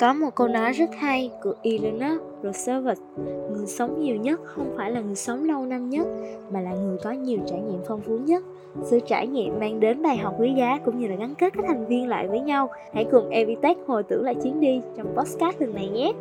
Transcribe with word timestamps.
Có 0.00 0.12
một 0.12 0.34
câu 0.34 0.48
nói 0.48 0.72
rất 0.72 0.90
hay 0.98 1.30
của 1.42 1.54
Elena 1.62 2.16
Roosevelt 2.42 2.98
Người 3.50 3.66
sống 3.66 4.00
nhiều 4.00 4.16
nhất 4.16 4.40
không 4.44 4.74
phải 4.76 4.90
là 4.90 5.00
người 5.00 5.14
sống 5.14 5.44
lâu 5.44 5.66
năm 5.66 5.90
nhất 5.90 6.06
Mà 6.50 6.60
là 6.60 6.70
người 6.70 6.98
có 7.04 7.10
nhiều 7.10 7.38
trải 7.46 7.60
nghiệm 7.60 7.80
phong 7.88 8.00
phú 8.00 8.18
nhất. 8.18 8.44
Sự 8.82 9.00
trải 9.06 9.26
nghiệm 9.26 9.60
mang 9.60 9.80
đến 9.80 10.02
bài 10.02 10.16
học 10.16 10.34
quý 10.38 10.52
giá 10.56 10.78
cũng 10.84 10.98
như 10.98 11.08
là 11.08 11.16
gắn 11.16 11.34
kết 11.34 11.52
các 11.56 11.64
thành 11.68 11.86
viên 11.86 12.08
lại 12.08 12.28
với 12.28 12.40
nhau. 12.40 12.70
Hãy 12.94 13.06
cùng 13.10 13.28
Evitech 13.28 13.78
hồi 13.86 14.02
tưởng 14.02 14.24
lại 14.24 14.34
chuyến 14.42 14.60
đi 14.60 14.80
trong 14.96 15.14
podcast 15.16 15.60
lần 15.60 15.74
này 15.74 15.88
nhé! 15.88 16.12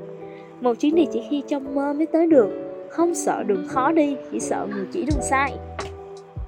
Một 0.61 0.73
chuyến 0.79 0.95
đi 0.95 1.07
chỉ 1.13 1.23
khi 1.29 1.43
trong 1.47 1.75
mơ 1.75 1.93
mới 1.93 2.05
tới 2.05 2.27
được. 2.27 2.49
Không 2.89 3.15
sợ 3.15 3.43
đường 3.43 3.67
khó 3.67 3.91
đi, 3.91 4.15
chỉ 4.31 4.39
sợ 4.39 4.67
người 4.71 4.85
chỉ 4.91 5.05
đường 5.05 5.21
sai 5.21 5.53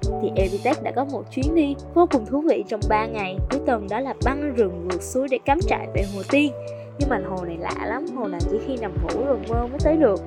thì 0.02 0.30
Evitech 0.36 0.82
đã 0.82 0.92
có 0.96 1.04
một 1.04 1.22
chuyến 1.30 1.54
đi 1.54 1.74
vô 1.94 2.06
cùng 2.10 2.26
thú 2.26 2.40
vị 2.40 2.64
trong 2.68 2.80
3 2.88 3.06
ngày 3.06 3.36
cuối 3.50 3.60
tuần 3.66 3.86
đó 3.90 4.00
là 4.00 4.14
băng 4.24 4.54
rừng 4.54 4.88
vượt 4.90 5.02
suối 5.02 5.28
để 5.30 5.38
cắm 5.44 5.58
trại 5.68 5.86
tại 5.94 6.04
Hồ 6.14 6.22
Tiên 6.30 6.52
nhưng 6.98 7.08
mà 7.08 7.20
hồ 7.28 7.44
này 7.44 7.56
lạ 7.60 7.86
lắm 7.86 8.06
hồ 8.16 8.28
này 8.28 8.40
chỉ 8.50 8.56
khi 8.66 8.76
nằm 8.80 8.92
ngủ 9.02 9.24
rồi 9.26 9.38
mơ 9.48 9.66
mới 9.66 9.78
tới 9.84 9.96
được 9.96 10.20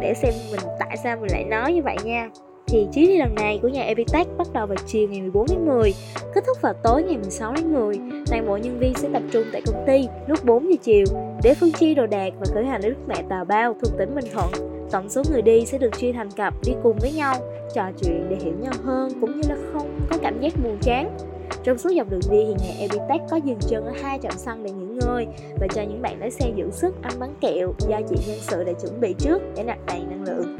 để 0.00 0.14
xem 0.14 0.32
mình 0.50 0.60
tại 0.78 0.96
sao 1.04 1.16
mình 1.16 1.30
lại 1.32 1.44
nói 1.44 1.72
như 1.72 1.82
vậy 1.82 1.96
nha 2.04 2.30
thì 2.70 2.86
chuyến 2.94 3.06
đi 3.06 3.16
lần 3.18 3.34
này 3.34 3.58
của 3.62 3.68
nhà 3.68 3.82
Evitech 3.82 4.28
bắt 4.38 4.46
đầu 4.52 4.66
vào 4.66 4.76
chiều 4.86 5.08
ngày 5.08 5.20
14 5.20 5.46
tháng 5.48 5.66
10, 5.66 5.94
kết 6.34 6.44
thúc 6.46 6.62
vào 6.62 6.72
tối 6.82 7.02
ngày 7.02 7.16
16 7.16 7.52
tháng 7.56 7.72
10. 7.74 7.98
Toàn 8.30 8.46
bộ 8.46 8.56
nhân 8.56 8.78
viên 8.78 8.94
sẽ 8.94 9.08
tập 9.12 9.22
trung 9.32 9.44
tại 9.52 9.62
công 9.66 9.84
ty 9.86 10.08
lúc 10.26 10.44
4 10.44 10.70
giờ 10.70 10.76
chiều 10.82 11.04
để 11.42 11.54
phân 11.54 11.72
chia 11.72 11.94
đồ 11.94 12.06
đạc 12.06 12.32
và 12.40 12.46
khởi 12.54 12.64
hành 12.64 12.80
đến 12.82 12.92
nước 12.92 12.98
mẹ 13.08 13.22
Tà 13.28 13.44
Bao 13.44 13.74
thuộc 13.74 13.98
tỉnh 13.98 14.14
Bình 14.14 14.24
Thuận. 14.32 14.79
Tổng 14.90 15.08
số 15.08 15.22
người 15.30 15.42
đi 15.42 15.66
sẽ 15.66 15.78
được 15.78 15.90
chia 15.98 16.12
thành 16.12 16.30
cặp 16.30 16.54
đi 16.64 16.72
cùng 16.82 16.96
với 17.00 17.12
nhau, 17.12 17.34
trò 17.74 17.90
chuyện 18.02 18.26
để 18.30 18.36
hiểu 18.36 18.54
nhau 18.60 18.72
hơn 18.84 19.12
cũng 19.20 19.40
như 19.40 19.48
là 19.48 19.56
không 19.72 20.00
có 20.10 20.16
cảm 20.22 20.40
giác 20.40 20.52
buồn 20.64 20.78
chán. 20.82 21.16
Trong 21.64 21.78
suốt 21.78 21.90
dọc 21.96 22.10
đường 22.10 22.20
đi 22.30 22.44
thì 22.46 22.54
nhà 22.66 22.74
Epitech 22.78 23.20
có 23.30 23.36
dừng 23.36 23.58
chân 23.68 23.84
ở 23.84 23.92
hai 24.02 24.18
trạm 24.22 24.32
xăng 24.32 24.64
để 24.64 24.70
nghỉ 24.70 24.86
ngơi 24.86 25.26
và 25.60 25.66
cho 25.74 25.82
những 25.82 26.02
bạn 26.02 26.20
lái 26.20 26.30
xe 26.30 26.50
giữ 26.56 26.70
sức 26.70 27.02
ăn 27.02 27.12
bánh 27.20 27.34
kẹo 27.40 27.72
do 27.78 28.00
chị 28.08 28.16
nhân 28.28 28.38
sự 28.40 28.64
đã 28.64 28.72
chuẩn 28.72 29.00
bị 29.00 29.14
trước 29.18 29.42
để 29.56 29.62
nạp 29.62 29.78
đầy 29.86 30.00
năng 30.10 30.22
lượng. 30.22 30.56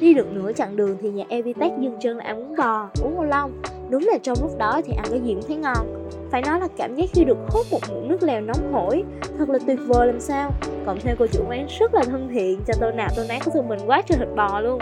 Đi 0.00 0.14
được 0.14 0.32
nửa 0.32 0.52
chặng 0.52 0.76
đường 0.76 0.96
thì 1.02 1.10
nhà 1.10 1.24
Evitech 1.28 1.72
dừng 1.80 1.96
chân 2.00 2.16
là 2.16 2.24
ăn 2.24 2.48
bún 2.48 2.56
bò, 2.56 2.88
uống 3.02 3.18
ô 3.18 3.24
long 3.24 3.62
Đúng 3.90 4.06
là 4.12 4.18
trong 4.22 4.38
lúc 4.42 4.58
đó 4.58 4.80
thì 4.84 4.92
ăn 4.92 5.06
cái 5.10 5.20
gì 5.20 5.34
cũng 5.34 5.44
thấy 5.48 5.56
ngon 5.56 6.08
Phải 6.30 6.42
nói 6.42 6.60
là 6.60 6.68
cảm 6.76 6.94
giác 6.94 7.10
khi 7.12 7.24
được 7.24 7.38
hút 7.48 7.66
một 7.70 7.80
muỗng 7.88 8.08
nước 8.08 8.22
lèo 8.22 8.40
nóng 8.40 8.72
hổi 8.72 9.04
Thật 9.38 9.48
là 9.48 9.58
tuyệt 9.66 9.78
vời 9.86 10.06
làm 10.06 10.20
sao 10.20 10.50
cộng 10.86 11.00
thêm 11.00 11.16
cô 11.18 11.26
chủ 11.26 11.40
quán 11.48 11.66
rất 11.78 11.94
là 11.94 12.02
thân 12.04 12.28
thiện 12.34 12.60
Cho 12.66 12.74
tôi 12.80 12.92
nào 12.92 13.08
tôi 13.16 13.26
nát 13.28 13.38
của 13.44 13.50
tụi 13.54 13.62
mình 13.62 13.78
quá 13.86 14.02
trời 14.06 14.18
thịt 14.18 14.28
bò 14.36 14.60
luôn 14.60 14.78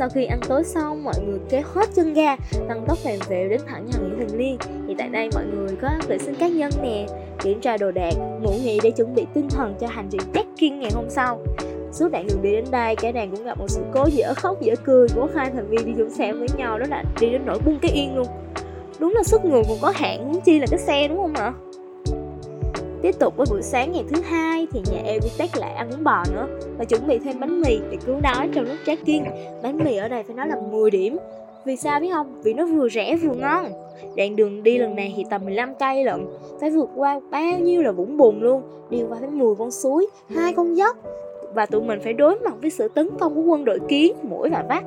sau 0.00 0.08
khi 0.08 0.24
ăn 0.24 0.40
tối 0.48 0.64
xong, 0.64 1.04
mọi 1.04 1.14
người 1.26 1.38
kéo 1.48 1.62
hết 1.74 1.88
chân 1.94 2.12
ga, 2.12 2.36
tăng 2.68 2.84
tốc 2.88 2.98
vèo 3.04 3.16
vẹo 3.28 3.48
đến 3.48 3.60
thẳng 3.66 3.86
nhà 3.86 3.98
nghỉ 3.98 4.16
Huỳnh 4.16 4.38
Liên. 4.38 4.56
Thì 4.88 4.94
tại 4.98 5.08
đây 5.08 5.28
mọi 5.34 5.44
người 5.44 5.76
có 5.82 5.88
vệ 6.08 6.18
sinh 6.18 6.34
cá 6.34 6.48
nhân 6.48 6.70
nè, 6.82 7.06
kiểm 7.42 7.60
tra 7.60 7.76
đồ 7.76 7.90
đạc, 7.90 8.14
ngủ 8.40 8.52
nghỉ 8.64 8.78
để 8.82 8.90
chuẩn 8.90 9.14
bị 9.14 9.26
tinh 9.34 9.48
thần 9.48 9.74
cho 9.80 9.86
hành 9.86 10.08
trình 10.10 10.20
check-in 10.34 10.80
ngày 10.80 10.90
hôm 10.94 11.04
sau. 11.08 11.38
Suốt 11.92 12.08
đoạn 12.08 12.26
đường 12.28 12.42
đi 12.42 12.52
đến 12.52 12.64
đây, 12.70 12.96
cả 12.96 13.12
đàn 13.12 13.30
cũng 13.30 13.44
gặp 13.44 13.58
một 13.58 13.68
sự 13.68 13.82
cố 13.94 14.06
dở 14.12 14.34
khóc 14.34 14.62
dở 14.62 14.74
cười 14.84 15.08
của 15.14 15.28
hai 15.34 15.50
thành 15.50 15.68
viên 15.68 15.86
đi 15.86 15.92
chung 15.98 16.10
xe 16.10 16.32
với 16.32 16.48
nhau 16.56 16.78
đó 16.78 16.86
là 16.88 17.04
đi 17.20 17.30
đến 17.30 17.42
nỗi 17.46 17.58
bung 17.64 17.78
cái 17.82 17.90
yên 17.90 18.16
luôn. 18.16 18.26
Đúng 18.98 19.12
là 19.14 19.22
sức 19.22 19.44
người 19.44 19.62
còn 19.68 19.78
có 19.82 19.92
hạn, 19.94 20.32
muốn 20.32 20.40
chi 20.40 20.58
là 20.58 20.66
cái 20.70 20.78
xe 20.78 21.08
đúng 21.08 21.18
không 21.18 21.34
ạ? 21.34 21.52
Tiếp 23.02 23.18
tục 23.18 23.36
với 23.36 23.46
buổi 23.50 23.62
sáng 23.62 23.92
ngày 23.92 24.04
thứ 24.08 24.20
hai 24.20 24.66
thì 24.72 24.80
nhà 24.92 25.02
Evitech 25.04 25.56
lại 25.56 25.72
ăn 25.72 25.90
bún 25.90 26.04
bò 26.04 26.24
nữa 26.34 26.46
và 26.78 26.84
chuẩn 26.84 27.06
bị 27.06 27.18
thêm 27.18 27.40
bánh 27.40 27.60
mì 27.60 27.78
để 27.90 27.96
cứu 28.06 28.20
đói 28.22 28.48
trong 28.52 28.64
lúc 28.64 28.76
trekking. 28.86 29.24
Bánh 29.62 29.78
mì 29.84 29.96
ở 29.96 30.08
đây 30.08 30.22
phải 30.22 30.36
nói 30.36 30.48
là 30.48 30.56
10 30.70 30.90
điểm. 30.90 31.16
Vì 31.64 31.76
sao 31.76 32.00
biết 32.00 32.10
không? 32.12 32.40
Vì 32.42 32.54
nó 32.54 32.66
vừa 32.66 32.88
rẻ 32.88 33.16
vừa 33.16 33.34
ngon. 33.34 33.66
Đoạn 34.16 34.36
đường 34.36 34.62
đi 34.62 34.78
lần 34.78 34.96
này 34.96 35.14
thì 35.16 35.24
tầm 35.30 35.44
15 35.44 35.74
cây 35.74 36.04
lận, 36.04 36.26
phải 36.60 36.70
vượt 36.70 36.90
qua 36.96 37.20
bao 37.30 37.58
nhiêu 37.58 37.82
là 37.82 37.92
vũng 37.92 38.16
bùn 38.16 38.40
luôn, 38.40 38.62
đi 38.90 39.02
qua 39.08 39.18
phải 39.20 39.30
10 39.30 39.54
con 39.58 39.70
suối, 39.70 40.06
hai 40.34 40.52
con 40.52 40.76
dốc 40.76 40.96
và 41.54 41.66
tụi 41.66 41.82
mình 41.82 42.00
phải 42.04 42.12
đối 42.12 42.38
mặt 42.38 42.54
với 42.60 42.70
sự 42.70 42.88
tấn 42.88 43.08
công 43.20 43.34
của 43.34 43.42
quân 43.42 43.64
đội 43.64 43.78
kiến, 43.88 44.16
mũi 44.22 44.48
và 44.50 44.64
vắt 44.68 44.84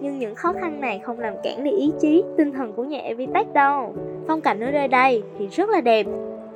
nhưng 0.00 0.18
những 0.18 0.34
khó 0.34 0.52
khăn 0.60 0.80
này 0.80 1.00
không 1.04 1.18
làm 1.18 1.34
cản 1.42 1.64
đi 1.64 1.70
ý 1.70 1.92
chí, 2.00 2.24
tinh 2.36 2.52
thần 2.52 2.72
của 2.72 2.84
nhà 2.84 2.98
Evitech 2.98 3.52
đâu. 3.52 3.94
Phong 4.28 4.40
cảnh 4.40 4.60
ở 4.60 4.70
nơi 4.70 4.88
đây 4.88 5.22
thì 5.38 5.46
rất 5.46 5.68
là 5.68 5.80
đẹp, 5.80 6.06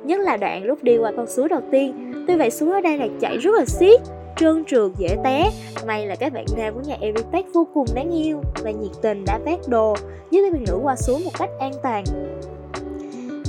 nhất 0.03 0.19
là 0.19 0.37
đoạn 0.37 0.63
lúc 0.63 0.83
đi 0.83 0.97
qua 0.97 1.11
con 1.17 1.27
suối 1.27 1.49
đầu 1.49 1.61
tiên. 1.71 2.13
Tuy 2.27 2.35
vậy 2.35 2.49
suối 2.49 2.71
ở 2.71 2.81
đây 2.81 2.97
là 2.97 3.07
chảy 3.19 3.37
rất 3.37 3.51
là 3.55 3.65
xiết, 3.65 4.01
trơn 4.35 4.65
trượt 4.65 4.91
dễ 4.97 5.07
té. 5.23 5.49
May 5.87 6.07
là 6.07 6.15
các 6.15 6.33
bạn 6.33 6.45
nam 6.57 6.73
của 6.73 6.81
nhà 6.85 6.95
Evitech 7.01 7.45
vô 7.53 7.67
cùng 7.73 7.87
đáng 7.95 8.11
yêu 8.11 8.41
và 8.63 8.71
nhiệt 8.71 8.91
tình 9.01 9.23
đã 9.25 9.39
vác 9.45 9.59
đồ 9.67 9.95
giúp 10.31 10.41
các 10.43 10.53
bạn 10.53 10.63
nữ 10.67 10.79
qua 10.83 10.95
suối 10.95 11.19
một 11.25 11.31
cách 11.39 11.49
an 11.59 11.71
toàn. 11.83 12.03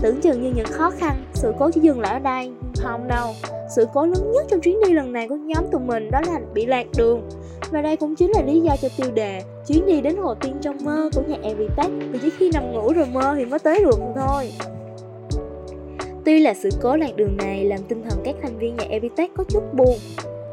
Tưởng 0.04 0.20
chừng 0.20 0.42
như 0.42 0.52
những 0.56 0.66
khó 0.66 0.90
khăn, 0.90 1.24
sự 1.34 1.52
cố 1.58 1.70
chỉ 1.70 1.80
dừng 1.80 2.00
lại 2.00 2.12
ở 2.12 2.18
đây, 2.18 2.50
không 2.76 3.08
đâu. 3.08 3.32
Sự 3.76 3.86
cố 3.94 4.06
lớn 4.06 4.32
nhất 4.32 4.46
trong 4.48 4.60
chuyến 4.60 4.80
đi 4.86 4.92
lần 4.92 5.12
này 5.12 5.28
của 5.28 5.36
nhóm 5.36 5.64
tụi 5.72 5.80
mình 5.80 6.10
đó 6.10 6.20
là 6.26 6.40
bị 6.54 6.66
lạc 6.66 6.86
đường. 6.96 7.22
Và 7.70 7.82
đây 7.82 7.96
cũng 7.96 8.14
chính 8.14 8.30
là 8.30 8.42
lý 8.42 8.60
do 8.60 8.76
cho 8.82 8.88
tiêu 8.96 9.10
đề 9.14 9.42
Chuyến 9.66 9.86
đi 9.86 10.00
đến 10.00 10.16
Hồ 10.16 10.34
Tiên 10.34 10.56
trong 10.60 10.76
mơ 10.84 11.10
của 11.14 11.22
nhà 11.28 11.36
Evitech 11.42 11.90
Vì 12.12 12.18
chỉ 12.22 12.30
khi 12.38 12.50
nằm 12.54 12.72
ngủ 12.72 12.92
rồi 12.92 13.06
mơ 13.12 13.34
thì 13.36 13.44
mới 13.44 13.58
tới 13.58 13.80
được 13.84 14.00
thôi 14.16 14.52
Tuy 16.24 16.38
là 16.38 16.54
sự 16.54 16.68
cố 16.82 16.96
lạc 16.96 17.16
đường 17.16 17.36
này 17.36 17.64
làm 17.64 17.80
tinh 17.88 18.02
thần 18.08 18.18
các 18.24 18.34
thành 18.42 18.58
viên 18.58 18.76
nhà 18.76 18.84
Evitech 18.88 19.30
có 19.36 19.44
chút 19.48 19.62
buồn 19.74 19.98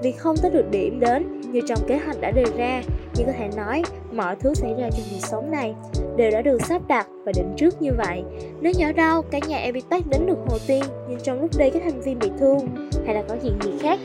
vì 0.03 0.11
không 0.11 0.35
tới 0.41 0.51
được 0.51 0.71
điểm 0.71 0.99
đến 0.99 1.40
như 1.51 1.61
trong 1.67 1.79
kế 1.87 1.97
hoạch 1.97 2.21
đã 2.21 2.31
đề 2.31 2.45
ra 2.57 2.81
nhưng 3.15 3.27
có 3.27 3.33
thể 3.37 3.49
nói 3.55 3.83
mọi 4.13 4.35
thứ 4.35 4.53
xảy 4.53 4.73
ra 4.79 4.89
trong 4.91 5.05
cuộc 5.11 5.27
sống 5.27 5.51
này 5.51 5.73
đều 6.17 6.31
đã 6.31 6.41
được 6.41 6.61
sắp 6.61 6.81
đặt 6.87 7.07
và 7.25 7.31
định 7.35 7.53
trước 7.57 7.81
như 7.81 7.91
vậy. 7.97 8.23
Nếu 8.61 8.73
nhỏ 8.77 8.91
đau, 8.91 9.21
cả 9.21 9.39
nhà 9.47 9.57
Evitech 9.57 10.07
đến 10.07 10.25
được 10.25 10.37
Hồ 10.47 10.57
Tiên 10.67 10.83
nhưng 11.09 11.19
trong 11.23 11.41
lúc 11.41 11.51
đi 11.57 11.69
các 11.69 11.81
thành 11.85 12.01
viên 12.01 12.19
bị 12.19 12.31
thương 12.39 12.59
hay 13.05 13.15
là 13.15 13.23
có 13.27 13.35
chuyện 13.43 13.53
gì 13.61 13.71
khác 13.81 13.99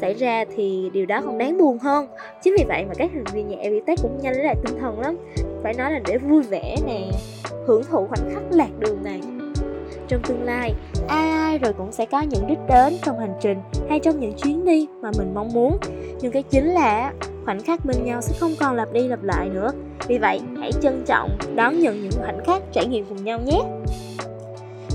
xảy 0.00 0.14
ra 0.14 0.44
thì 0.56 0.90
điều 0.92 1.06
đó 1.06 1.20
còn 1.24 1.38
đáng 1.38 1.58
buồn 1.58 1.78
hơn. 1.78 2.06
Chính 2.42 2.54
vì 2.58 2.64
vậy 2.68 2.84
mà 2.88 2.94
các 2.98 3.10
thành 3.14 3.34
viên 3.34 3.48
nhà 3.48 3.56
Evitech 3.60 3.98
cũng 4.02 4.18
nhanh 4.22 4.34
lấy 4.34 4.44
lại 4.44 4.56
tinh 4.66 4.78
thần 4.80 5.00
lắm. 5.00 5.16
Phải 5.62 5.74
nói 5.74 5.92
là 5.92 6.00
để 6.08 6.18
vui 6.18 6.42
vẻ 6.42 6.76
nè 6.86 7.10
hưởng 7.66 7.82
thụ 7.84 8.06
khoảnh 8.06 8.34
khắc 8.34 8.42
lạc 8.50 8.70
đường 8.78 9.04
này 9.04 9.20
trong 10.08 10.22
tương 10.22 10.42
lai. 10.42 10.74
Ai 11.08 11.30
ai 11.30 11.58
rồi 11.58 11.72
cũng 11.72 11.92
sẽ 11.92 12.06
có 12.06 12.20
những 12.20 12.46
đích 12.46 12.58
đến 12.68 12.96
trong 13.02 13.18
hành 13.18 13.34
trình 13.40 13.58
hay 13.88 14.00
trong 14.00 14.20
những 14.20 14.32
chuyến 14.32 14.64
đi 14.64 14.86
mà 15.02 15.10
mình 15.18 15.34
mong 15.34 15.48
muốn. 15.52 15.78
Nhưng 16.20 16.32
cái 16.32 16.42
chính 16.42 16.66
là 16.66 17.12
khoảnh 17.44 17.62
khắc 17.62 17.84
bên 17.84 18.04
nhau 18.04 18.20
sẽ 18.20 18.34
không 18.40 18.54
còn 18.60 18.76
lặp 18.76 18.92
đi 18.92 19.08
lặp 19.08 19.22
lại 19.22 19.48
nữa. 19.48 19.72
Vì 20.08 20.18
vậy 20.18 20.40
hãy 20.60 20.72
trân 20.72 21.02
trọng 21.06 21.38
đón 21.54 21.78
nhận 21.78 22.02
những 22.02 22.12
khoảnh 22.20 22.44
khắc 22.46 22.62
trải 22.72 22.86
nghiệm 22.86 23.04
cùng 23.04 23.24
nhau 23.24 23.40
nhé. 23.46 23.60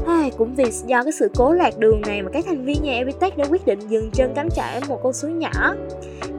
Ai, 0.07 0.31
cũng 0.37 0.55
vì 0.55 0.65
do 0.85 1.03
cái 1.03 1.11
sự 1.11 1.31
cố 1.35 1.53
lạc 1.53 1.77
đường 1.77 2.01
này 2.01 2.21
mà 2.21 2.29
các 2.33 2.45
thành 2.47 2.65
viên 2.65 2.83
nhà 2.83 2.93
Evitech 2.93 3.37
đã 3.37 3.45
quyết 3.49 3.65
định 3.65 3.79
dừng 3.89 4.11
chân 4.13 4.33
cắm 4.35 4.49
trại 4.49 4.73
ở 4.75 4.81
một 4.87 4.99
con 5.03 5.13
suối 5.13 5.31
nhỏ. 5.31 5.75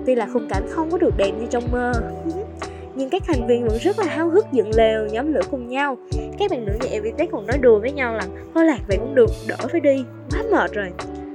Tuy 0.06 0.14
là 0.14 0.28
khung 0.32 0.48
cảnh 0.48 0.66
không 0.70 0.90
có 0.90 0.98
được 0.98 1.16
đẹp 1.16 1.30
như 1.40 1.46
trong 1.50 1.64
mơ. 1.72 1.92
Nhưng 2.94 3.10
các 3.10 3.22
thành 3.26 3.46
viên 3.46 3.64
vẫn 3.64 3.78
rất 3.78 3.98
là 3.98 4.04
háo 4.04 4.28
hức 4.28 4.52
dựng 4.52 4.70
lều 4.74 5.06
nhóm 5.06 5.32
lửa 5.32 5.42
cùng 5.50 5.68
nhau 5.68 5.96
các 6.38 6.50
bạn 6.50 6.66
nữ 6.66 6.72
nhà 6.82 6.90
Evitech 6.90 7.30
còn 7.32 7.46
nói 7.46 7.58
đùa 7.58 7.78
với 7.78 7.92
nhau 7.92 8.14
là 8.14 8.26
thôi 8.54 8.64
lạc 8.64 8.78
vậy 8.88 8.96
cũng 9.00 9.14
được 9.14 9.30
đỡ 9.48 9.56
phải 9.72 9.80
đi. 9.80 10.04
Quá 10.30 10.42
mệt 10.50 10.72
rồi. 10.72 10.90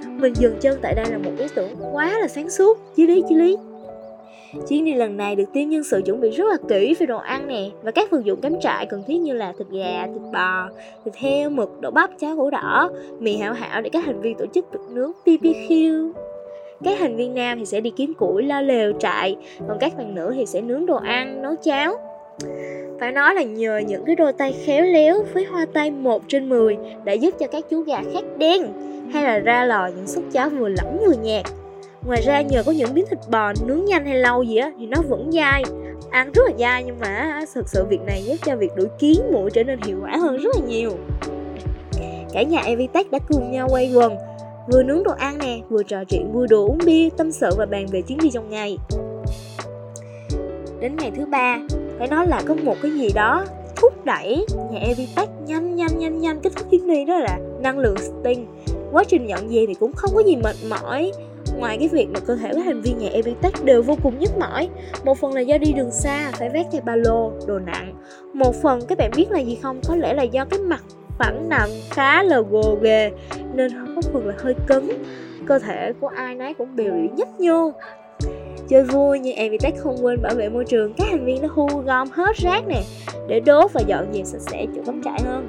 Mình 0.07 0.33
dừng 0.33 0.55
chân 0.61 0.79
tại 0.81 0.95
đây 0.95 1.05
là 1.11 1.17
một 1.17 1.31
ý 1.37 1.45
tưởng 1.55 1.69
quá 1.91 2.19
là 2.19 2.27
sáng 2.27 2.49
suốt 2.49 2.77
chí 2.95 3.07
lý 3.07 3.23
chí 3.29 3.35
lý. 3.35 3.57
Chuyến 4.69 4.85
đi 4.85 4.93
lần 4.93 5.17
này 5.17 5.35
được 5.35 5.43
team 5.53 5.69
nhân 5.69 5.83
sự 5.83 6.01
chuẩn 6.05 6.21
bị 6.21 6.29
rất 6.29 6.45
là 6.47 6.57
kỹ 6.69 6.95
về 6.99 7.05
đồ 7.05 7.17
ăn 7.17 7.47
nè 7.47 7.69
và 7.83 7.91
các 7.91 8.11
vật 8.11 8.23
dụng 8.23 8.41
cắm 8.41 8.59
trại 8.61 8.85
cần 8.85 9.03
thiết 9.07 9.17
như 9.17 9.33
là 9.33 9.53
thịt 9.57 9.67
gà, 9.71 10.07
thịt 10.07 10.21
bò, 10.33 10.69
thịt 11.05 11.15
heo, 11.15 11.49
mực, 11.49 11.81
đậu 11.81 11.91
bắp, 11.91 12.09
cháo 12.19 12.35
gỗ 12.35 12.49
đỏ, 12.49 12.91
mì 13.19 13.37
hảo 13.37 13.53
hảo 13.53 13.81
để 13.81 13.89
các 13.89 14.03
thành 14.05 14.21
viên 14.21 14.37
tổ 14.37 14.45
chức 14.53 14.65
thịt 14.71 14.81
nướng 14.89 15.11
BBQ 15.25 16.11
các 16.83 16.97
thành 16.99 17.15
viên 17.15 17.33
nam 17.33 17.59
thì 17.59 17.65
sẽ 17.65 17.81
đi 17.81 17.89
kiếm 17.89 18.13
củi 18.13 18.43
lo 18.43 18.61
lều 18.61 18.91
trại 18.99 19.35
còn 19.67 19.77
các 19.79 19.97
bạn 19.97 20.15
nữ 20.15 20.33
thì 20.35 20.45
sẽ 20.45 20.61
nướng 20.61 20.85
đồ 20.85 20.95
ăn 20.95 21.41
nấu 21.41 21.55
cháo 21.55 22.08
phải 22.99 23.11
nói 23.11 23.35
là 23.35 23.43
nhờ 23.43 23.77
những 23.87 24.05
cái 24.05 24.15
đôi 24.15 24.33
tay 24.33 24.55
khéo 24.65 24.83
léo 24.83 25.23
với 25.33 25.45
hoa 25.45 25.65
tay 25.73 25.91
1 25.91 26.21
trên 26.27 26.49
10 26.49 26.77
đã 27.03 27.13
giúp 27.13 27.33
cho 27.39 27.47
các 27.47 27.65
chú 27.69 27.81
gà 27.81 28.01
khác 28.13 28.23
đen 28.37 28.61
hay 29.13 29.23
là 29.23 29.39
ra 29.39 29.65
lò 29.65 29.89
những 29.95 30.07
suất 30.07 30.23
cháo 30.31 30.49
vừa 30.49 30.69
lỏng 30.69 30.97
vừa 31.05 31.13
nhạt 31.23 31.45
ngoài 32.07 32.21
ra 32.21 32.41
nhờ 32.41 32.63
có 32.65 32.71
những 32.71 32.93
miếng 32.93 33.05
thịt 33.09 33.19
bò 33.31 33.53
nướng 33.65 33.85
nhanh 33.85 34.05
hay 34.05 34.15
lâu 34.15 34.43
gì 34.43 34.57
á 34.57 34.71
thì 34.79 34.87
nó 34.87 34.97
vẫn 35.09 35.31
dai 35.31 35.63
ăn 36.09 36.31
rất 36.31 36.43
là 36.45 36.51
dai 36.59 36.83
nhưng 36.83 36.99
mà 36.99 37.41
thực 37.53 37.69
sự 37.69 37.85
việc 37.89 38.01
này 38.01 38.23
giúp 38.23 38.35
cho 38.45 38.55
việc 38.55 38.75
đuổi 38.75 38.87
kiến 38.99 39.21
mũi 39.31 39.49
trở 39.51 39.63
nên 39.63 39.79
hiệu 39.81 39.97
quả 40.01 40.17
hơn 40.17 40.37
rất 40.37 40.55
là 40.55 40.67
nhiều 40.67 40.91
cả 42.33 42.43
nhà 42.43 42.61
Evitech 42.65 43.11
đã 43.11 43.19
cùng 43.29 43.51
nhau 43.51 43.67
quay 43.71 43.91
quần 43.93 44.15
vừa 44.71 44.83
nướng 44.83 45.03
đồ 45.03 45.11
ăn 45.11 45.37
nè, 45.37 45.59
vừa 45.69 45.83
trò 45.83 46.03
chuyện 46.03 46.31
vui 46.31 46.47
đùa 46.47 46.67
uống 46.67 46.77
bia, 46.85 47.09
tâm 47.17 47.31
sự 47.31 47.49
và 47.57 47.65
bàn 47.65 47.85
về 47.91 48.01
chuyến 48.01 48.17
đi 48.17 48.29
trong 48.31 48.49
ngày. 48.49 48.77
Đến 50.79 50.95
ngày 50.95 51.11
thứ 51.15 51.25
ba, 51.25 51.57
phải 51.99 52.07
nói 52.07 52.27
là 52.27 52.41
có 52.47 52.55
một 52.55 52.75
cái 52.81 52.91
gì 52.91 53.09
đó 53.15 53.45
thúc 53.75 54.05
đẩy 54.05 54.45
nhà 54.71 54.79
Evitech 54.79 55.29
nhanh 55.45 55.75
nhanh 55.75 55.99
nhanh 55.99 56.19
nhanh 56.19 56.39
kết 56.39 56.53
thúc 56.55 56.67
chuyến 56.71 56.87
đi 56.87 57.05
đó 57.05 57.19
là 57.19 57.39
năng 57.61 57.79
lượng 57.79 57.97
Sting. 57.97 58.47
Quá 58.91 59.03
trình 59.03 59.25
nhận 59.25 59.47
về 59.49 59.65
thì 59.67 59.73
cũng 59.73 59.93
không 59.93 60.11
có 60.15 60.23
gì 60.23 60.35
mệt 60.35 60.55
mỏi, 60.69 61.11
Ngoài 61.57 61.77
cái 61.77 61.87
việc 61.87 62.07
mà 62.13 62.19
cơ 62.19 62.35
thể 62.35 62.51
các 62.55 62.61
thành 62.65 62.81
viên 62.81 62.97
nhà 62.97 63.09
Evitech 63.09 63.65
đều 63.65 63.81
vô 63.81 63.97
cùng 64.03 64.19
nhức 64.19 64.37
mỏi. 64.37 64.69
Một 65.03 65.17
phần 65.17 65.33
là 65.33 65.41
do 65.41 65.57
đi 65.57 65.73
đường 65.73 65.91
xa, 65.91 66.31
phải 66.33 66.49
vác 66.49 66.65
theo 66.71 66.81
ba 66.85 66.95
lô, 66.95 67.31
đồ 67.47 67.59
nặng. 67.59 67.93
Một 68.33 68.55
phần 68.61 68.79
các 68.87 68.97
bạn 68.97 69.11
biết 69.15 69.31
là 69.31 69.39
gì 69.39 69.57
không? 69.63 69.81
Có 69.87 69.95
lẽ 69.95 70.13
là 70.13 70.23
do 70.23 70.45
cái 70.45 70.59
mặt 70.59 70.83
phẳng 71.19 71.49
nằm 71.49 71.69
khá 71.89 72.23
là 72.23 72.41
gồ 72.41 72.77
ghề 72.81 73.11
nên 73.53 73.71
có 73.95 74.01
phần 74.13 74.27
là 74.27 74.33
hơi 74.37 74.55
cứng. 74.67 74.89
Cơ 75.45 75.59
thể 75.59 75.93
của 75.99 76.07
ai 76.07 76.35
nấy 76.35 76.53
cũng 76.53 76.75
đều 76.75 76.91
bị 76.91 77.09
nhấp 77.17 77.27
nhô 77.39 77.71
chơi 78.69 78.83
vui 78.83 79.19
nhưng 79.19 79.35
Evitech 79.35 79.77
không 79.77 80.05
quên 80.05 80.21
bảo 80.21 80.35
vệ 80.35 80.49
môi 80.49 80.65
trường, 80.65 80.93
các 80.93 81.07
thành 81.11 81.25
viên 81.25 81.41
nó 81.41 81.47
thu 81.55 81.67
gom 81.85 82.09
hết 82.11 82.35
rác 82.37 82.67
nè, 82.67 82.81
để 83.27 83.39
đốt 83.39 83.73
và 83.73 83.81
dọn 83.87 84.13
dẹp 84.13 84.25
sạch 84.25 84.41
sẽ 84.41 84.65
chỗ 84.75 84.81
cắm 84.85 85.01
trại 85.03 85.21
hơn 85.25 85.47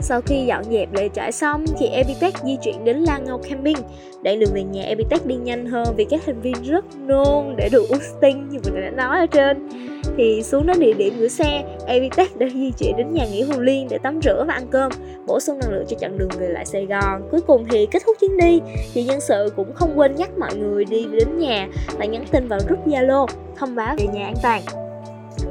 sau 0.00 0.20
khi 0.20 0.44
dọn 0.46 0.64
dẹp 0.64 0.92
lều 0.92 1.08
trại 1.14 1.32
xong 1.32 1.64
thì 1.78 1.86
Epitech 1.86 2.34
di 2.44 2.56
chuyển 2.62 2.84
đến 2.84 2.96
La 2.96 3.18
Ngâu 3.18 3.38
Camping. 3.38 3.76
Đoạn 4.22 4.40
đường 4.40 4.50
về 4.54 4.62
nhà 4.62 4.82
Epitech 4.82 5.26
đi 5.26 5.34
nhanh 5.34 5.66
hơn 5.66 5.86
vì 5.96 6.04
các 6.04 6.20
thành 6.26 6.40
viên 6.40 6.54
rất 6.62 6.84
nôn 7.06 7.56
để 7.56 7.68
được 7.72 7.88
uống 7.88 8.00
sting 8.00 8.48
như 8.48 8.58
mình 8.64 8.82
đã 8.82 8.90
nói 8.90 9.18
ở 9.18 9.26
trên. 9.26 9.68
Thì 10.16 10.42
xuống 10.42 10.66
đến 10.66 10.80
địa 10.80 10.92
điểm 10.92 11.14
gửi 11.18 11.28
xe, 11.28 11.62
Epitech 11.86 12.36
đã 12.36 12.46
di 12.54 12.70
chuyển 12.78 12.96
đến 12.96 13.12
nhà 13.12 13.26
nghỉ 13.26 13.42
Hồ 13.42 13.60
Liên 13.60 13.86
để 13.90 13.98
tắm 13.98 14.20
rửa 14.22 14.44
và 14.48 14.54
ăn 14.54 14.66
cơm, 14.70 14.92
bổ 15.26 15.40
sung 15.40 15.58
năng 15.58 15.70
lượng 15.72 15.84
cho 15.88 15.96
chặng 16.00 16.18
đường 16.18 16.28
về 16.38 16.48
lại 16.48 16.66
Sài 16.66 16.86
Gòn. 16.86 17.28
Cuối 17.30 17.40
cùng 17.40 17.66
thì 17.70 17.86
kết 17.90 18.02
thúc 18.06 18.16
chuyến 18.20 18.36
đi, 18.36 18.60
thì 18.94 19.02
nhân 19.04 19.20
sự 19.20 19.52
cũng 19.56 19.74
không 19.74 19.98
quên 19.98 20.14
nhắc 20.14 20.30
mọi 20.38 20.56
người 20.56 20.84
đi 20.84 21.06
đến 21.12 21.38
nhà 21.38 21.68
và 21.98 22.04
nhắn 22.04 22.24
tin 22.30 22.48
vào 22.48 22.58
group 22.66 22.86
Zalo 22.86 23.26
thông 23.56 23.74
báo 23.74 23.96
về 23.98 24.06
nhà 24.06 24.24
an 24.24 24.34
toàn 24.42 24.62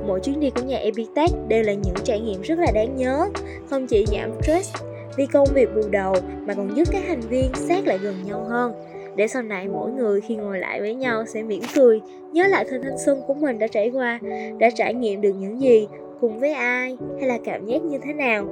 mỗi 0.08 0.20
chuyến 0.20 0.40
đi 0.40 0.50
của 0.50 0.62
nhà 0.62 0.78
Epitech 0.78 1.32
đều 1.48 1.64
là 1.64 1.74
những 1.74 1.96
trải 2.04 2.20
nghiệm 2.20 2.42
rất 2.42 2.60
là 2.60 2.72
đáng 2.74 2.96
nhớ, 2.96 3.30
không 3.70 3.88
chỉ 3.88 4.06
giảm 4.12 4.32
stress 4.42 4.76
vì 5.18 5.26
công 5.26 5.48
việc 5.54 5.76
bù 5.76 5.82
đầu 5.92 6.16
mà 6.46 6.54
còn 6.54 6.78
giúp 6.78 6.88
các 6.92 7.04
thành 7.08 7.22
viên 7.22 7.52
sát 7.54 7.88
lại 7.88 7.98
gần 7.98 8.16
nhau 8.26 8.46
hơn. 8.50 8.74
Để 9.16 9.28
sau 9.28 9.42
này 9.42 9.68
mỗi 9.68 9.92
người 9.92 10.22
khi 10.22 10.36
ngồi 10.36 10.60
lại 10.60 10.82
với 10.82 10.94
nhau 10.94 11.26
sẽ 11.26 11.44
mỉm 11.44 11.62
cười 11.76 12.02
nhớ 12.32 12.48
lại 12.48 12.66
thời 12.70 12.80
thanh 12.84 12.98
xuân 13.06 13.22
của 13.28 13.34
mình 13.34 13.60
đã 13.60 13.68
trải 13.68 13.90
qua 13.90 14.20
đã 14.60 14.70
trải 14.76 14.94
nghiệm 14.94 15.22
được 15.22 15.34
những 15.40 15.62
gì 15.62 15.88
cùng 16.22 16.40
với 16.40 16.54
ai 16.54 16.98
hay 17.20 17.28
là 17.28 17.38
cảm 17.46 17.66
giác 17.66 17.84
như 17.84 17.98
thế 18.04 18.14
nào. 18.14 18.46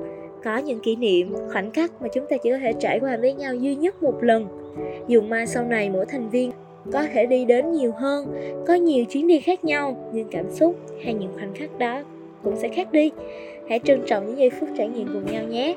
Có 0.44 0.58
những 0.58 0.80
kỷ 0.80 0.96
niệm 0.96 1.36
khoảnh 1.54 1.72
khắc 1.72 2.02
mà 2.02 2.08
chúng 2.14 2.26
ta 2.30 2.38
chỉ 2.38 2.52
có 2.52 2.58
thể 2.58 2.74
trải 2.80 3.00
qua 3.00 3.18
với 3.18 3.34
nhau 3.34 3.56
duy 3.56 3.76
nhất 3.76 4.04
một 4.04 4.24
lần. 4.24 4.48
Dù 5.08 5.22
mai 5.22 5.48
sau 5.48 5.64
này 5.64 5.90
mỗi 5.90 6.06
thành 6.06 6.30
viên 6.30 6.52
có 6.92 7.04
thể 7.14 7.26
đi 7.26 7.46
đến 7.46 7.72
nhiều 7.72 7.92
hơn, 7.92 8.28
có 8.68 8.74
nhiều 8.74 9.06
chuyến 9.06 9.28
đi 9.28 9.40
khác 9.40 9.66
nhau, 9.66 10.10
nhưng 10.14 10.28
cảm 10.32 10.52
xúc 10.52 10.76
hay 11.04 11.14
những 11.14 11.34
khoảnh 11.36 11.54
khắc 11.54 11.80
đó 11.80 12.04
cũng 12.44 12.56
sẽ 12.56 12.70
khác 12.70 12.92
đi. 12.92 13.12
Hãy 13.70 13.80
trân 13.84 14.02
trọng 14.06 14.28
những 14.28 14.38
giây 14.38 14.50
phút 14.50 14.70
trải 14.78 14.88
nghiệm 14.88 15.08
cùng 15.14 15.32
nhau 15.32 15.44
nhé. 15.44 15.76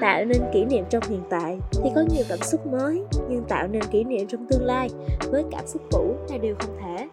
Tạo 0.00 0.24
nên 0.24 0.38
kỷ 0.52 0.64
niệm 0.64 0.84
trong 0.90 1.02
hiện 1.08 1.20
tại 1.30 1.58
thì 1.72 1.90
có 1.94 2.04
nhiều 2.14 2.24
cảm 2.28 2.38
xúc 2.38 2.66
mới, 2.66 3.02
nhưng 3.28 3.42
tạo 3.48 3.68
nên 3.68 3.82
kỷ 3.90 4.04
niệm 4.04 4.26
trong 4.26 4.46
tương 4.46 4.64
lai 4.64 4.88
với 5.30 5.44
cảm 5.50 5.66
xúc 5.66 5.82
cũ 5.90 6.14
là 6.30 6.38
điều 6.38 6.54
không 6.58 6.76
thể. 6.80 7.06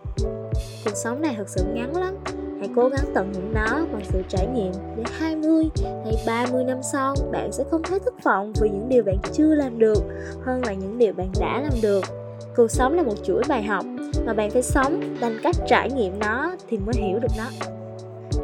Cuộc 0.85 0.95
sống 0.95 1.21
này 1.21 1.33
thật 1.37 1.49
sự 1.49 1.63
ngắn 1.73 1.97
lắm. 1.97 2.15
Hãy 2.59 2.69
cố 2.75 2.89
gắng 2.89 3.05
tận 3.13 3.33
hưởng 3.33 3.53
nó 3.53 3.85
bằng 3.91 4.01
sự 4.03 4.21
trải 4.27 4.47
nghiệm 4.55 4.71
để 4.97 5.03
20 5.19 5.65
hay 5.85 6.13
30 6.27 6.63
năm 6.63 6.77
sau, 6.93 7.15
bạn 7.31 7.51
sẽ 7.51 7.63
không 7.71 7.81
thấy 7.83 7.99
thất 7.99 8.23
vọng 8.23 8.53
vì 8.61 8.69
những 8.69 8.89
điều 8.89 9.03
bạn 9.03 9.17
chưa 9.33 9.55
làm 9.55 9.79
được 9.79 10.03
hơn 10.41 10.61
là 10.65 10.73
những 10.73 10.97
điều 10.97 11.13
bạn 11.13 11.31
đã 11.39 11.61
làm 11.61 11.73
được 11.81 12.22
cuộc 12.55 12.71
sống 12.71 12.93
là 12.93 13.03
một 13.03 13.15
chuỗi 13.23 13.43
bài 13.49 13.63
học 13.63 13.85
mà 14.25 14.33
bạn 14.33 14.49
phải 14.51 14.61
sống 14.61 15.01
bằng 15.21 15.37
cách 15.43 15.55
trải 15.67 15.91
nghiệm 15.91 16.19
nó 16.19 16.55
thì 16.69 16.77
mới 16.77 16.95
hiểu 16.95 17.19
được 17.19 17.31
nó. 17.37 17.67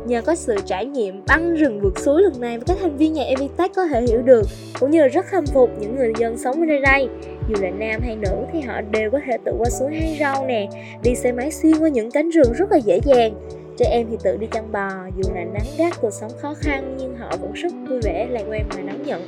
Nhờ 0.05 0.21
có 0.21 0.35
sự 0.35 0.55
trải 0.65 0.85
nghiệm 0.85 1.23
băng 1.27 1.53
rừng 1.53 1.79
vượt 1.81 1.99
suối 1.99 2.21
lần 2.21 2.41
này 2.41 2.57
mà 2.57 2.63
các 2.67 2.77
thành 2.81 2.97
viên 2.97 3.13
nhà 3.13 3.23
Evitech 3.23 3.75
có 3.75 3.85
thể 3.85 4.01
hiểu 4.01 4.21
được, 4.21 4.43
cũng 4.79 4.91
như 4.91 5.01
là 5.01 5.07
rất 5.07 5.25
khâm 5.25 5.45
phục 5.45 5.69
những 5.79 5.95
người 5.95 6.13
dân 6.17 6.37
sống 6.37 6.59
ở 6.59 6.65
nơi 6.65 6.81
đây. 6.81 7.07
Dù 7.49 7.55
là 7.61 7.69
nam 7.69 8.01
hay 8.03 8.15
nữ 8.15 8.35
thì 8.53 8.61
họ 8.61 8.81
đều 8.91 9.11
có 9.11 9.19
thể 9.25 9.37
tự 9.45 9.51
qua 9.57 9.69
suối 9.69 9.95
hay 9.95 10.17
rau 10.19 10.45
nè, 10.45 10.69
đi 11.03 11.15
xe 11.15 11.31
máy 11.31 11.51
xuyên 11.51 11.73
qua 11.79 11.89
những 11.89 12.11
cánh 12.11 12.29
rừng 12.29 12.53
rất 12.53 12.71
là 12.71 12.77
dễ 12.77 12.99
dàng. 13.05 13.33
Trẻ 13.77 13.85
em 13.91 14.07
thì 14.11 14.17
tự 14.23 14.37
đi 14.37 14.47
chăn 14.51 14.71
bò, 14.71 14.89
dù 15.17 15.33
là 15.35 15.43
nắng 15.43 15.67
gắt 15.77 16.01
cuộc 16.01 16.13
sống 16.13 16.31
khó 16.41 16.53
khăn 16.53 16.95
nhưng 16.99 17.17
họ 17.17 17.31
vẫn 17.41 17.53
rất 17.53 17.73
vui 17.89 17.99
vẻ, 18.03 18.27
lạc 18.31 18.43
quan 18.49 18.65
và 18.69 18.81
đón 18.81 19.03
nhận 19.05 19.21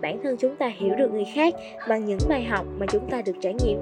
bản 0.00 0.20
thân 0.22 0.36
chúng 0.40 0.56
ta 0.56 0.72
hiểu 0.76 0.94
được 0.98 1.12
người 1.12 1.26
khác 1.34 1.54
bằng 1.88 2.04
những 2.04 2.18
bài 2.28 2.44
học 2.44 2.66
mà 2.78 2.86
chúng 2.86 3.10
ta 3.10 3.22
được 3.22 3.36
trải 3.40 3.54
nghiệm. 3.54 3.78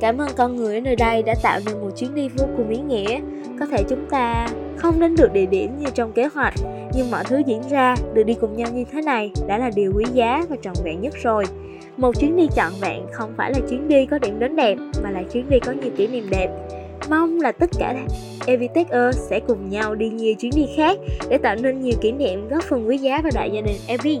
Cảm 0.00 0.18
ơn 0.18 0.28
con 0.36 0.56
người 0.56 0.74
ở 0.74 0.80
nơi 0.80 0.96
đây 0.96 1.22
đã 1.22 1.34
tạo 1.42 1.60
nên 1.66 1.80
một 1.80 1.90
chuyến 1.96 2.14
đi 2.14 2.28
vô 2.28 2.46
cùng 2.56 2.68
ý 2.68 2.78
nghĩa. 2.78 3.20
Có 3.60 3.66
thể 3.66 3.82
chúng 3.88 4.06
ta 4.10 4.48
không 4.76 5.00
đến 5.00 5.16
được 5.16 5.32
địa 5.32 5.46
điểm 5.46 5.78
như 5.78 5.86
trong 5.94 6.12
kế 6.12 6.28
hoạch, 6.34 6.54
nhưng 6.94 7.10
mọi 7.10 7.24
thứ 7.24 7.42
diễn 7.46 7.62
ra 7.70 7.94
được 8.14 8.22
đi 8.22 8.34
cùng 8.34 8.56
nhau 8.56 8.68
như 8.72 8.84
thế 8.92 9.02
này 9.02 9.30
đã 9.46 9.58
là 9.58 9.70
điều 9.74 9.92
quý 9.96 10.04
giá 10.12 10.44
và 10.48 10.56
trọn 10.62 10.74
vẹn 10.84 11.00
nhất 11.00 11.14
rồi. 11.22 11.44
Một 11.96 12.20
chuyến 12.20 12.36
đi 12.36 12.48
trọn 12.56 12.72
vẹn 12.80 13.02
không 13.12 13.32
phải 13.36 13.52
là 13.52 13.60
chuyến 13.68 13.88
đi 13.88 14.06
có 14.06 14.18
điểm 14.18 14.38
đến 14.38 14.56
đẹp, 14.56 14.78
mà 15.02 15.10
là 15.10 15.22
chuyến 15.22 15.50
đi 15.50 15.60
có 15.60 15.72
nhiều 15.72 15.90
kỷ 15.96 16.06
niệm 16.06 16.26
đẹp. 16.30 16.48
Mong 17.10 17.40
là 17.40 17.52
tất 17.52 17.70
cả 17.78 17.94
Evitecher 18.46 19.16
sẽ 19.16 19.40
cùng 19.40 19.70
nhau 19.70 19.94
đi 19.94 20.08
nhiều 20.08 20.34
chuyến 20.34 20.52
đi 20.56 20.66
khác 20.76 20.98
để 21.28 21.38
tạo 21.38 21.56
nên 21.56 21.80
nhiều 21.80 21.94
kỷ 22.00 22.12
niệm 22.12 22.48
góp 22.48 22.62
phần 22.64 22.88
quý 22.88 22.98
giá 22.98 23.20
vào 23.22 23.32
đại 23.34 23.50
gia 23.50 23.60
đình 23.60 23.76
Evie. 23.86 24.18